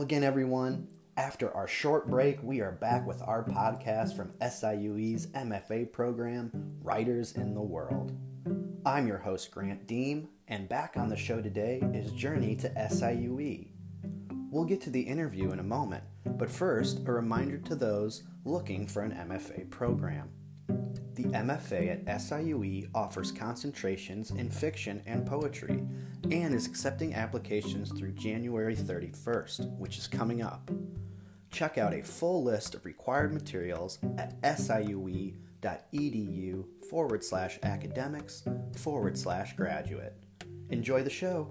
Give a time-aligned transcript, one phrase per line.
[0.00, 0.88] Again, everyone.
[1.16, 6.50] After our short break, we are back with our podcast from SIUE's MFA program,
[6.82, 8.12] Writers in the World.
[8.84, 13.68] I'm your host, Grant Deam, and back on the show today is Journey to SIUE.
[14.50, 18.86] We'll get to the interview in a moment, but first, a reminder to those looking
[18.86, 20.28] for an MFA program.
[21.16, 25.82] The MFA at SIUE offers concentrations in fiction and poetry
[26.30, 30.70] and is accepting applications through January 31st, which is coming up.
[31.50, 35.34] Check out a full list of required materials at siue.edu
[36.90, 38.44] forward slash academics
[38.76, 40.22] forward slash graduate.
[40.68, 41.50] Enjoy the show.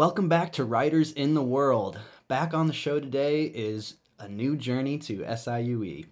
[0.00, 1.98] Welcome back to Writers in the World.
[2.26, 6.06] Back on the show today is a new journey to SIUE.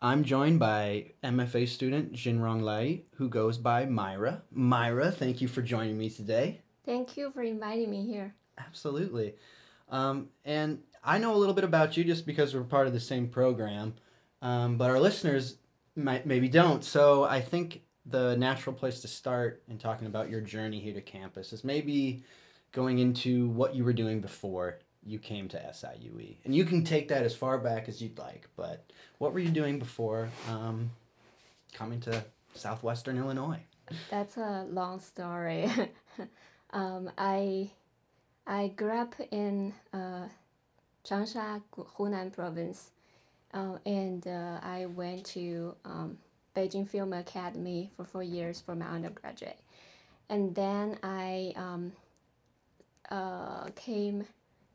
[0.00, 4.40] I'm joined by MFA student Jinrong Lei, who goes by Myra.
[4.52, 6.60] Myra, thank you for joining me today.
[6.86, 8.36] Thank you for inviting me here.
[8.56, 9.34] Absolutely.
[9.88, 13.00] Um, and I know a little bit about you just because we're part of the
[13.00, 13.94] same program,
[14.42, 15.56] um, but our listeners
[15.96, 16.84] might maybe don't.
[16.84, 21.02] So I think the natural place to start in talking about your journey here to
[21.02, 22.22] campus is maybe
[22.74, 26.36] going into what you were doing before you came to SIUE.
[26.44, 29.50] And you can take that as far back as you'd like, but what were you
[29.50, 30.90] doing before um,
[31.72, 33.60] coming to southwestern Illinois?
[34.10, 35.70] That's a long story.
[36.70, 37.70] um, I
[38.46, 40.28] I grew up in uh,
[41.06, 41.62] Changsha,
[41.96, 42.90] Hunan province,
[43.52, 46.18] uh, and uh, I went to um,
[46.56, 49.60] Beijing Film Academy for four years for my undergraduate.
[50.30, 51.92] And then I um,
[53.10, 54.24] uh, came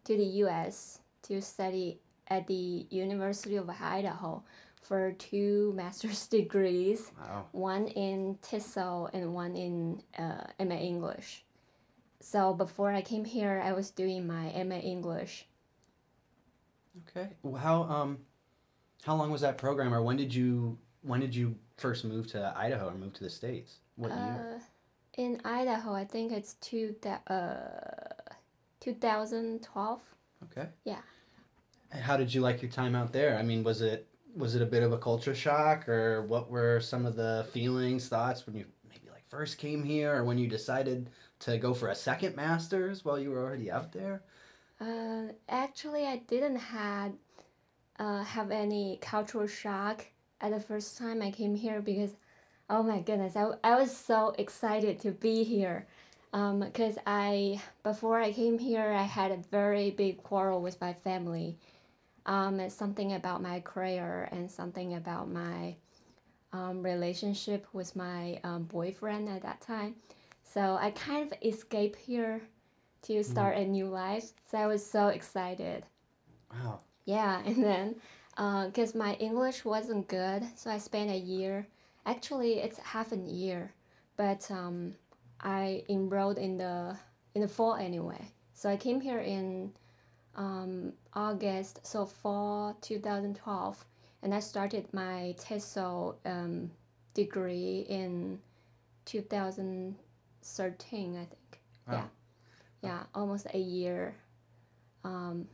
[0.06, 1.00] to the U.S.
[1.24, 4.44] to study at the University of Idaho
[4.82, 7.12] for two master's degrees.
[7.20, 7.46] Wow.
[7.52, 11.44] One in TESOL and one in uh, MA English.
[12.22, 15.48] So before I came here, I was doing my MA English.
[17.10, 17.30] Okay.
[17.44, 18.18] Well, how um,
[19.04, 22.54] how long was that program, or when did you when did you first move to
[22.58, 23.78] Idaho or move to the states?
[23.96, 24.58] What year?
[24.58, 24.60] Uh,
[25.18, 28.19] in Idaho, I think it's two that uh,
[28.80, 30.02] 2012.
[30.46, 30.70] Okay.
[30.86, 31.00] Yeah.
[31.92, 33.38] And How did you like your time out there?
[33.38, 36.80] I mean, was it was it a bit of a culture shock, or what were
[36.80, 40.48] some of the feelings, thoughts when you maybe like first came here, or when you
[40.48, 44.22] decided to go for a second master's while you were already out there?
[44.80, 47.14] Uh, actually, I didn't had
[47.98, 50.06] uh, have any cultural shock
[50.42, 52.12] at the first time I came here because,
[52.70, 55.88] oh my goodness, I, I was so excited to be here.
[56.34, 60.94] Um, because I before I came here, I had a very big quarrel with my
[60.94, 61.58] family.
[62.26, 65.76] Um, it's something about my career and something about my
[66.54, 69.96] um, relationship with my um, boyfriend at that time.
[70.44, 72.42] So I kind of escaped here
[73.04, 74.32] to start a new life.
[74.50, 75.86] So I was so excited.
[76.52, 76.82] Wow.
[77.06, 77.96] Yeah, and then
[78.68, 81.68] because my English wasn't good, so I spent a year.
[82.06, 83.74] Actually, it's half a year,
[84.18, 84.96] but um,
[85.42, 86.98] I enrolled in the
[87.36, 88.32] in the fall anyway.
[88.54, 89.72] So I came here in
[90.36, 93.86] um, August, so fall 2012,
[94.24, 96.72] and I started my TESOL um,
[97.14, 98.40] degree in
[99.06, 101.62] 2013, I think.
[101.88, 101.94] Wow.
[101.94, 102.08] Yeah,
[102.82, 104.16] yeah, almost a year.
[105.04, 105.48] Um,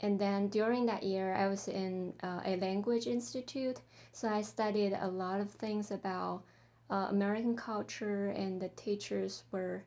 [0.00, 3.80] and then during that year, I was in uh, a language institute,
[4.12, 6.42] so I studied a lot of things about
[6.90, 9.84] uh, American culture, and the teachers were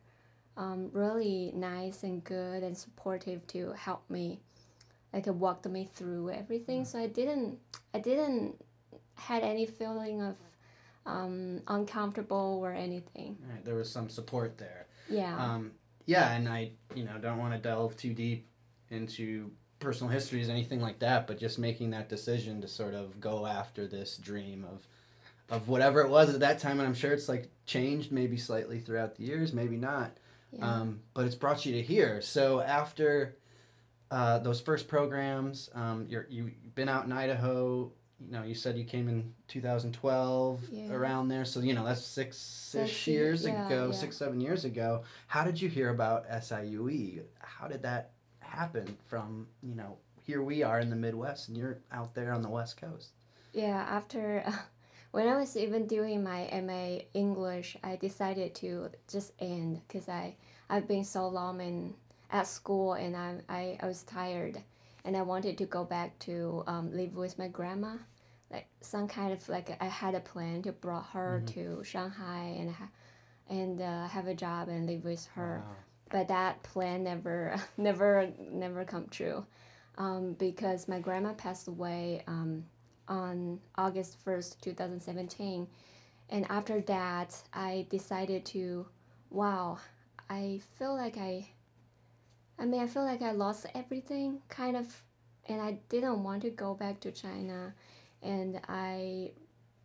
[0.56, 4.40] um, really nice and good and supportive to help me,
[5.12, 6.84] like walked me through everything.
[6.84, 7.58] So I didn't,
[7.92, 8.56] I didn't
[9.16, 10.36] had any feeling of
[11.06, 13.36] um, uncomfortable or anything.
[13.48, 14.86] Right, there was some support there.
[15.08, 15.36] Yeah.
[15.36, 15.72] Um,
[16.06, 18.48] yeah, and I, you know, don't want to delve too deep
[18.90, 23.46] into personal histories, anything like that, but just making that decision to sort of go
[23.46, 24.86] after this dream of,
[25.50, 28.80] of whatever it was at that time, and I'm sure it's like changed maybe slightly
[28.80, 30.16] throughout the years, maybe not,
[30.52, 30.66] yeah.
[30.80, 32.20] um, but it's brought you to here.
[32.22, 33.36] So after
[34.10, 37.90] uh, those first programs, um, you're you- you've been out in Idaho.
[38.20, 40.92] You know, you said you came in 2012 Yeah.
[40.92, 44.64] around there, so you know that's six Six ish years yeah, ago, six seven years
[44.64, 45.02] ago.
[45.26, 47.22] How did you hear about SIUE?
[47.40, 48.96] How did that happen?
[49.06, 52.48] From you know, here we are in the Midwest, and you're out there on the
[52.48, 53.10] West Coast.
[53.52, 54.44] Yeah, after
[55.14, 60.34] when I was even doing my MA English, I decided to just end because I
[60.68, 61.94] I've been so long in
[62.30, 64.60] at school and I I, I was tired
[65.04, 67.94] and I wanted to go back to um, live with my grandma,
[68.50, 71.46] like some kind of like I had a plan to brought her Mhm.
[71.54, 72.90] to Shanghai and ha-
[73.48, 75.62] and uh, have a job and live with her.
[75.64, 75.74] Wow.
[76.10, 79.44] But that plan never, never, never come true,
[79.98, 82.64] um, because my grandma passed away um,
[83.08, 85.66] on August first, two thousand seventeen,
[86.30, 88.86] and after that, I decided to,
[89.30, 89.78] wow,
[90.30, 91.48] I feel like I,
[92.58, 94.86] I mean, I feel like I lost everything, kind of,
[95.48, 97.74] and I didn't want to go back to China,
[98.22, 99.32] and I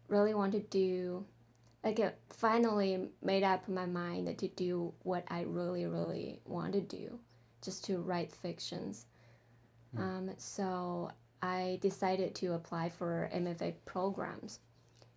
[0.08, 1.26] really want to do
[1.84, 6.82] like it finally made up my mind to do what I really really want to
[6.82, 7.20] do,
[7.62, 9.06] just to write fictions.
[9.96, 10.00] Mm.
[10.02, 14.60] Um, so I decided to apply for MFA programs,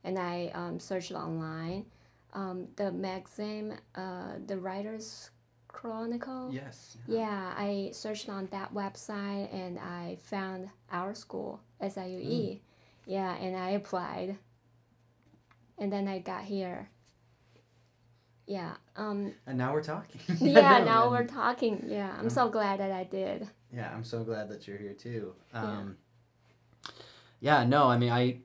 [0.05, 1.87] and I um, searched online.
[2.35, 5.31] Um, the magazine, uh, the Writers
[5.69, 6.51] Chronicle.
[6.53, 6.97] Yes.
[7.07, 12.61] Yeah, I searched on that website and I found our school, SIUE.
[13.07, 14.39] Yeah, and I applied.
[15.79, 16.89] And then I got here.
[18.47, 18.75] Yeah.
[18.97, 20.21] Um And now we're talking.
[20.41, 21.85] yeah, No, now we're talking.
[21.87, 23.49] Yeah, I'm so glad that I did.
[23.73, 25.35] Yeah, I'm so glad that you're here too.
[25.55, 25.95] Um, yeah.
[27.65, 28.39] No, I mean, I,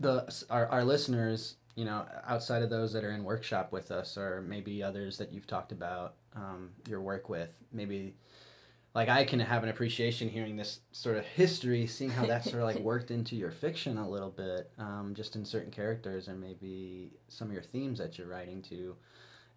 [0.00, 4.16] the our our listeners, you know, outside of those that are in workshop with us,
[4.16, 8.16] or maybe others that you've talked about um, your work with, maybe.
[8.94, 12.56] Like I can have an appreciation hearing this sort of history, seeing how that sort
[12.56, 16.38] of like worked into your fiction a little bit, um, just in certain characters and
[16.38, 18.94] maybe some of your themes that you're writing to,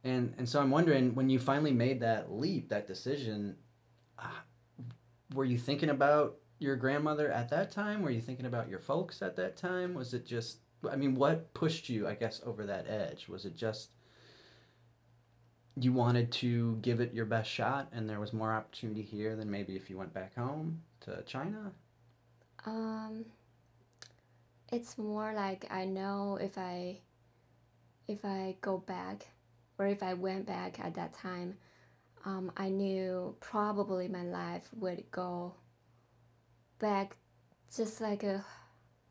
[0.06, 3.58] and and so I'm wondering when you finally made that leap, that decision,
[5.34, 8.02] were you thinking about your grandmother at that time?
[8.02, 9.94] Were you thinking about your folks at that time?
[9.94, 10.60] Was it just,
[10.90, 13.28] I mean, what pushed you, I guess, over that edge?
[13.28, 13.92] Was it just
[15.78, 19.52] you wanted to give it your best shot and there was more opportunity here than
[19.52, 21.72] maybe if you went back home to China?
[22.66, 23.26] Um
[24.72, 27.00] it's more like I know if I
[28.08, 29.28] if I go back
[29.78, 31.58] or if I went back at that time,
[32.24, 35.54] um, I knew probably my life would go
[36.80, 37.16] back
[37.76, 38.44] just like a,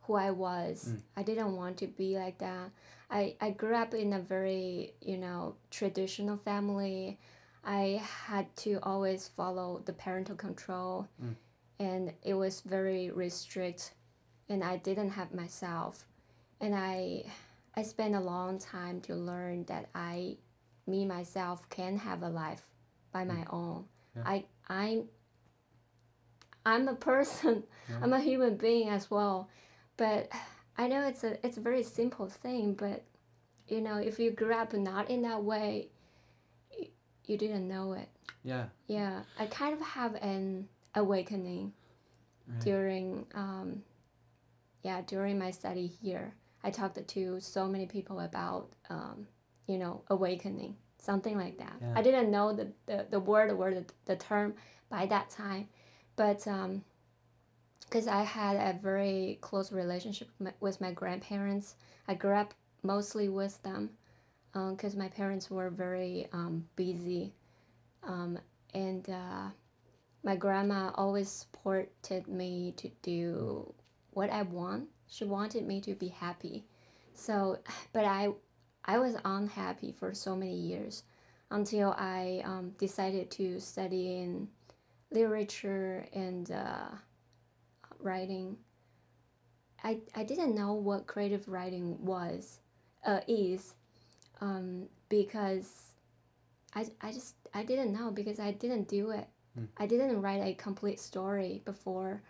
[0.03, 0.89] who I was.
[0.91, 1.01] Mm.
[1.17, 2.71] I didn't want to be like that.
[3.11, 7.19] I, I grew up in a very, you know, traditional family.
[7.65, 11.35] I had to always follow the parental control Mm.
[11.81, 13.95] and it was very restrict
[14.49, 16.07] and I didn't have myself.
[16.61, 17.25] And I
[17.77, 20.37] I spent a long time to learn that I
[20.87, 22.63] me myself can have a life
[23.13, 23.87] by my own.
[24.17, 24.23] Yeah.
[24.27, 25.09] I I'm
[26.67, 27.65] I'm a person.
[27.89, 27.97] Yeah.
[28.03, 29.49] I'm a human being as well.
[29.97, 30.31] But
[30.79, 33.05] I know it's a it's a very simple thing, but
[33.69, 35.89] you know, if you grew up not in that way,
[36.77, 36.87] you,
[37.27, 38.09] you didn't know it.
[38.43, 38.67] Yeah.
[38.87, 41.73] Yeah, I kind of have an awakening
[42.47, 42.61] Right.
[42.61, 43.83] during um,
[44.83, 46.35] yeah during my study here.
[46.63, 49.27] I talked to so many people about um,
[49.67, 51.73] you know awakening something like that.
[51.81, 51.93] Yeah.
[51.97, 54.55] I didn't know the, the, the word or the, the term
[54.89, 55.69] by that time,
[56.17, 56.47] but
[57.81, 60.29] because I had a very close relationship
[60.61, 61.77] with my, grandparents,
[62.09, 63.91] I grew up mostly with them
[64.53, 67.33] because my parents were very um, busy
[68.07, 68.39] um,
[68.75, 69.49] and uh,
[70.23, 73.73] my grandma always supported me to do
[74.13, 74.89] what I want.
[75.07, 76.65] She wanted me to be happy.
[77.15, 77.59] So,
[77.93, 78.31] but I,
[78.85, 81.05] I was unhappy for so many years
[81.51, 84.49] until I um, decided to study in
[85.15, 86.89] literature and uh,
[88.01, 88.57] writing.
[89.85, 92.59] I, I didn't know what creative writing was,
[93.07, 93.75] uh, is,
[94.41, 95.93] um, because
[96.75, 99.29] I, I just I didn't know because I didn't do it.
[99.55, 99.65] Hmm.
[99.79, 102.23] I didn't write a complete story before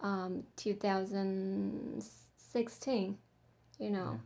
[0.00, 3.18] um, 2016.
[3.78, 4.18] You know,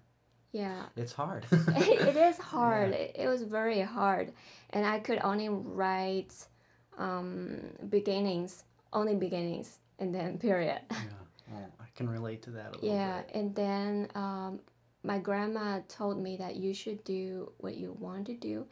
[0.52, 1.46] yeah, It's hard.
[1.52, 2.90] it is hard.
[2.92, 2.98] Yeah.
[2.98, 4.32] It, it was very hard,
[4.70, 6.32] and I could only write
[6.98, 10.80] um, beginnings, only beginnings, and then period.
[10.98, 11.08] yeah.
[11.50, 13.26] Well, I can relate to that a little Yeah, bit.
[13.34, 14.60] and then um,
[15.02, 18.66] my grandma told me that you should do what you want to do.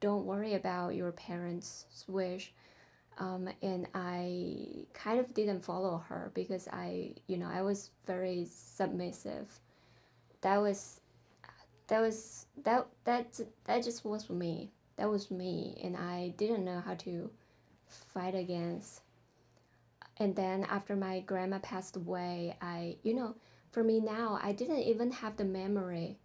[0.00, 2.52] Don't worry about your parents' wish.
[3.18, 8.46] Um, and I kind of didn't follow her because I, you know, I was very
[8.46, 9.60] submissive.
[10.42, 11.00] That was,
[11.88, 14.70] that was that that that just was me.
[14.96, 17.30] That was me, and I didn't know how to
[17.90, 19.02] fight against
[20.18, 23.34] and then after my grandma passed away i you know
[23.72, 26.18] for me now i didn't even have the memory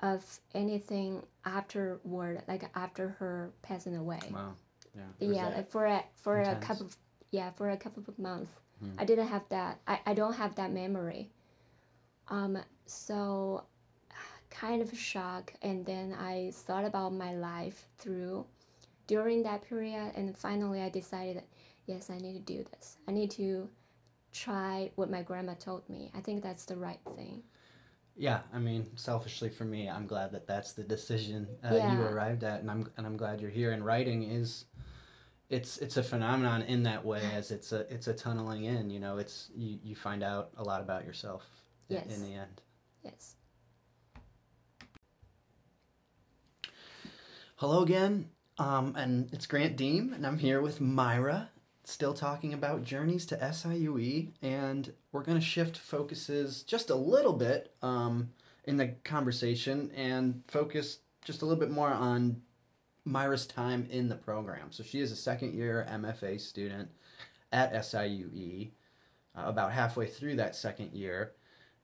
[0.00, 4.54] of anything afterward like after her passing away Wow.
[4.94, 5.02] Yeah.
[5.20, 6.96] Yeah like for a for a couple of
[7.30, 8.90] yeah for a couple of months Hmm.
[8.98, 11.30] i didn't have that I, I don't have that memory
[12.28, 13.64] um so
[14.50, 18.46] kind of a shock, and then I thought about my life through
[19.06, 21.42] during that period, and finally I decided,
[21.86, 22.96] yes, I need to do this.
[23.08, 23.68] I need to
[24.32, 26.10] try what my grandma told me.
[26.14, 27.42] I think that's the right thing.
[28.16, 31.94] Yeah, I mean, selfishly for me, I'm glad that that's the decision uh, Yeah.
[31.94, 33.72] you arrived at, and I'm and I'm glad you're here.
[33.72, 34.66] And writing is,
[35.48, 38.90] it's it's a phenomenon in that way, as it's a it's a tunneling in.
[38.90, 41.46] You know, it's you you find out a lot about yourself
[41.88, 42.06] Yes.
[42.08, 42.60] in the end.
[43.02, 43.34] Yes.
[47.56, 48.28] Hello again,
[48.58, 51.50] um, and it's Grant Deam, and I'm here with Myra,
[51.84, 57.32] still talking about journeys to SIUE, and we're going to shift focuses just a little
[57.32, 58.30] bit um,
[58.64, 62.42] in the conversation and focus just a little bit more on
[63.04, 64.70] Myra's time in the program.
[64.70, 66.90] So she is a second year MFA student
[67.52, 68.70] at SIUE,
[69.36, 71.32] uh, about halfway through that second year.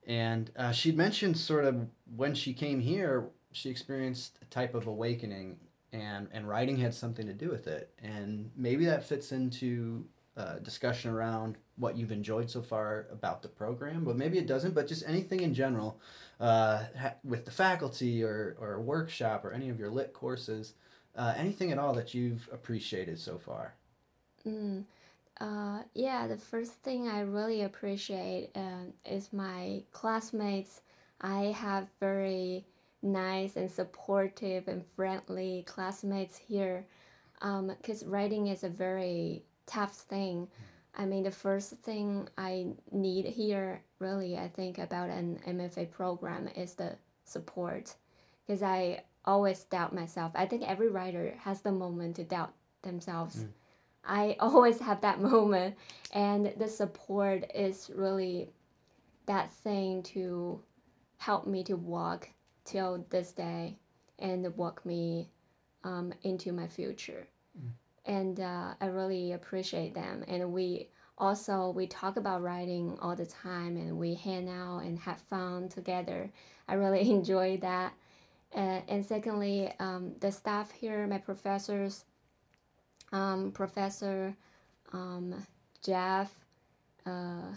[0.07, 4.87] And uh, she'd mentioned sort of when she came here, she experienced a type of
[4.87, 5.57] awakening,
[5.91, 7.91] and, and writing had something to do with it.
[8.01, 10.05] And maybe that fits into
[10.37, 14.73] uh, discussion around what you've enjoyed so far about the program, but maybe it doesn't.
[14.73, 15.99] But just anything in general
[16.39, 20.73] uh, ha- with the faculty or, or a workshop or any of your lit courses,
[21.15, 23.73] uh, anything at all that you've appreciated so far.
[24.47, 24.85] Mm.
[25.41, 30.81] Uh, yeah, the first thing I really appreciate uh, is my classmates.
[31.21, 32.65] I have very
[33.01, 36.85] nice and supportive and friendly classmates here
[37.39, 40.47] because writing is a very tough thing.
[40.95, 46.49] I mean, the first thing I need here, really, I think about an MFA program
[46.55, 47.95] is the support
[48.45, 50.31] because I always doubt myself.
[50.35, 53.37] I think every writer has the moment to doubt themselves.
[53.37, 53.49] Mm.
[54.03, 55.75] I always have that moment,
[56.11, 58.49] and the support is really
[59.27, 60.59] that thing to
[61.17, 62.27] help me to walk
[62.69, 63.75] till this day
[64.19, 65.27] and walk me
[65.83, 67.27] um, into my future.
[67.57, 67.71] Mm.
[68.05, 70.23] And uh, I really appreciate them.
[70.27, 74.97] And we also we talk about writing all the time, and we hang out and
[74.99, 76.29] have fun together.
[76.67, 77.93] I really enjoy that.
[78.55, 82.03] Uh, and secondly, um, the staff here, my professors,
[83.11, 84.35] um, Professor
[84.91, 85.35] um,
[85.83, 86.33] Jeff,
[87.05, 87.53] uh,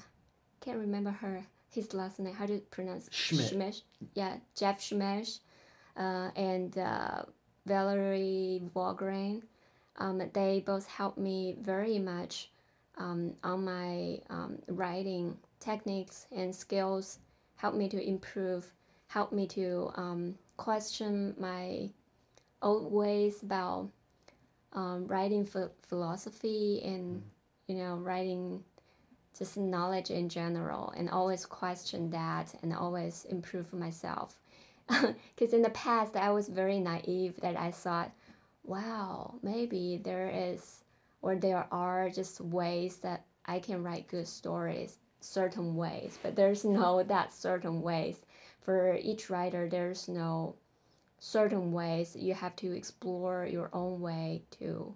[0.60, 1.42] can't remember her
[1.74, 2.34] his last name.
[2.34, 3.82] How do you pronounce Schmidt.
[4.14, 5.38] Yeah, Jeff Schmidt,
[5.96, 7.22] uh, and uh,
[7.66, 9.42] Valerie Vogrin.
[9.96, 12.50] Um, they both helped me very much
[12.98, 17.18] um, on my um, writing techniques and skills.
[17.56, 18.72] Helped me to improve.
[19.06, 21.90] Helped me to um, question my
[22.62, 23.90] old ways about
[24.72, 27.22] um, writing ph- philosophy and
[27.66, 28.62] you know writing
[29.38, 34.38] just knowledge in general and always question that and always improve myself.
[34.88, 38.10] Because in the past i was very naive that i thought
[38.64, 40.84] wow maybe there is
[41.22, 46.18] or there are just ways that i can write good stories certain ways.
[46.22, 48.20] But there's no that certain ways.
[48.60, 50.54] For each writer there's no
[51.18, 52.16] certain ways.
[52.16, 54.94] You have to explore your own way to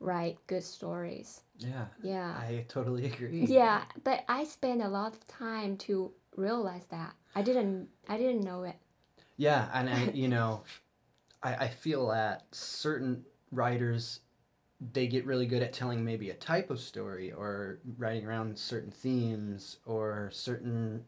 [0.00, 3.44] write good stories Yeah, yeah I totally agree.
[3.46, 8.42] yeah but i spent a lot of time to realize that i didn't i didn't
[8.42, 8.76] know it
[9.36, 10.62] Yeah, and I, you know,
[11.42, 14.20] I, I feel that certain writers,
[14.92, 18.90] they get really good at telling maybe a type of story or writing around certain
[18.90, 21.04] themes or certain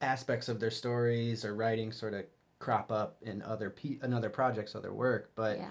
[0.00, 2.24] aspects of their stories or writing sort of
[2.58, 5.30] crop up in other pe- in other projects, other work.
[5.34, 5.70] But yeah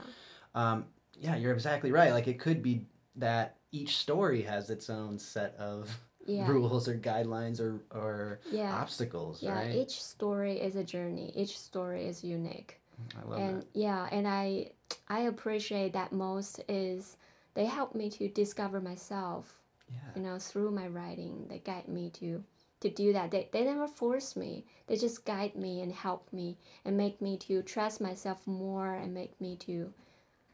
[0.55, 0.85] um,
[1.19, 2.11] yeah, you're exactly right.
[2.11, 2.85] Like it could be
[3.17, 5.89] that each story has its own set of
[6.25, 9.75] yeah rules or guidelines or or yeah obstacles, yeah right?
[9.75, 12.79] each story is a journey each story is unique
[13.17, 13.43] I love it.
[13.43, 13.67] and that.
[13.73, 14.69] yeah and i
[15.07, 17.17] i appreciate that most is
[17.55, 19.59] they help me to discover myself
[19.89, 19.97] Yeah.
[20.15, 22.43] you know through my writing they guide me to
[22.81, 26.57] to do that they, they never force me they just guide me and help me
[26.85, 29.91] and make me to trust myself more and make me to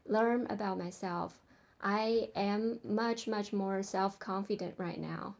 [0.06, 1.42] learn about myself
[1.80, 5.34] i am much much more self-confident right now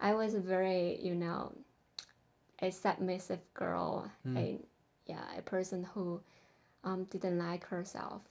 [0.00, 1.52] i was a very you know
[2.62, 4.36] a submissive girl Hmm.
[4.36, 4.60] a
[5.06, 6.20] yeah a person who
[6.84, 8.22] um, didn't like herself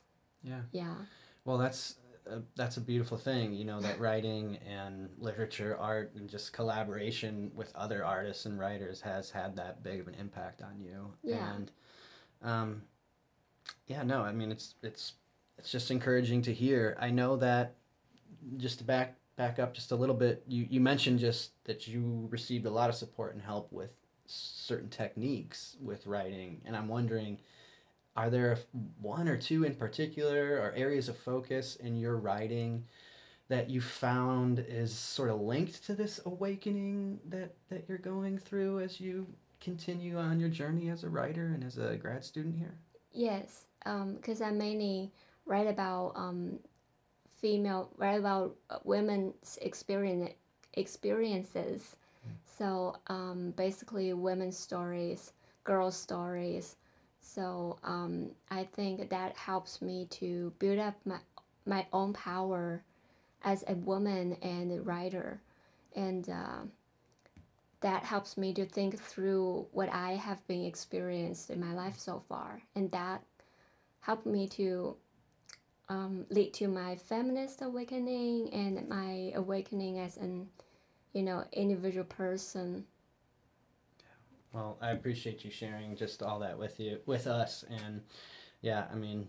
[0.43, 0.62] Yeah.
[0.71, 0.95] yeah
[1.45, 1.95] Well, that's
[2.29, 7.51] uh, that's a beautiful thing, you know, that writing and literature, art, and just collaboration
[7.53, 11.13] with other artists and writers has had that big of an impact on you.
[11.24, 11.53] Yeah.
[11.53, 11.71] And
[12.41, 12.81] um,
[13.88, 15.13] yeah, no, I mean it's it's
[15.57, 16.97] it's just encouraging to hear.
[17.00, 17.75] I know that
[18.57, 22.27] just to back back up just a little bit, you you mentioned just that you
[22.29, 23.91] received a lot of support and help with
[24.25, 27.39] certain techniques with writing, and I'm wondering,
[28.15, 28.57] are there
[29.01, 32.85] one or two in particular or areas of focus in your writing
[33.47, 38.79] that you found is sort of linked to this awakening that that you're going through
[38.79, 39.27] as you
[39.59, 42.75] continue on your journey as a writer and as a grad student here?
[43.12, 45.12] Yes, um, because I mainly
[45.46, 46.60] write about um,
[47.42, 50.32] female, write about uh, women's experience
[50.74, 51.96] experiences.
[52.58, 55.34] So um, basically, women's stories,
[55.64, 56.75] girls' stories.
[57.22, 61.20] So um, I think that helps me to build up my
[61.66, 62.84] my own power
[63.44, 65.42] as a woman and a writer,
[65.96, 66.62] and uh,
[67.82, 72.24] that helps me to think through what I have been experienced in my life so
[72.28, 73.22] far, and that
[74.00, 74.96] helped me to
[75.89, 80.48] um, lead to my feminist awakening and my awakening as an
[81.13, 82.86] you know individual person.
[84.54, 87.63] Well i appreciate you sharing just all that with you with us.
[87.84, 88.01] And
[88.62, 89.27] yeah i mean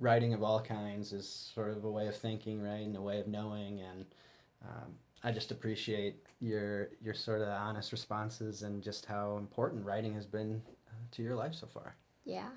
[0.00, 3.20] writing of all kinds is sort of a way of thinking right and a way
[3.20, 3.80] of knowing.
[3.80, 4.06] And
[4.62, 10.14] um, i just appreciate your your sort of honest responses and just how important writing
[10.14, 11.94] has been uh, to your life so far.
[12.24, 12.48] Yeah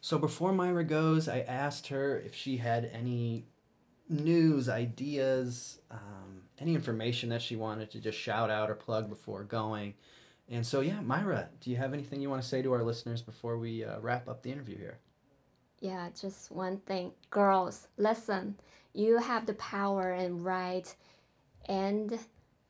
[0.00, 3.46] So before Myra goes, I asked her if she had any
[4.08, 9.42] news, ideas, um, any information that she wanted to just shout out or plug before
[9.44, 9.94] going.
[10.50, 13.20] And so, yeah, Myra, do you have anything you want to say to our listeners
[13.20, 14.98] before we uh, wrap up the interview here?
[15.80, 17.12] Yeah, just one thing.
[17.30, 18.56] Girls, listen.
[18.94, 20.92] You have the power and right
[21.66, 22.18] and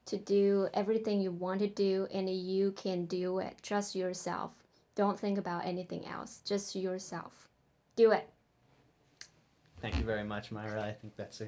[0.06, 3.56] to do everything you want to do, and you can do it.
[3.62, 4.52] Trust yourself.
[4.99, 7.49] Don't think about anything else, just yourself.
[7.95, 8.28] Do it.
[9.81, 10.83] Thank you very much, Myra.
[10.83, 11.45] I think that's a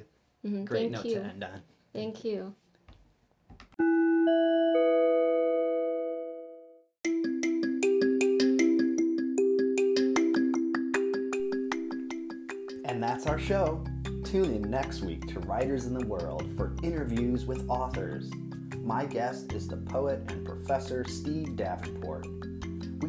[0.47, 0.65] mm-hmm.
[0.65, 1.15] great Thank note you.
[1.17, 1.61] to end on.
[1.93, 2.55] Thank you.
[12.85, 13.85] And that's our show.
[14.23, 18.31] Tune in next week to Writers in the World for interviews with authors.
[18.79, 22.29] My guest is the poet and professor Steve Davenport.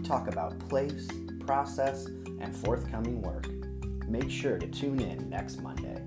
[0.04, 1.08] Talk about place,
[1.46, 2.08] process,
[2.40, 3.48] and forthcoming work.
[4.08, 6.01] Make sure to tune in next Monday.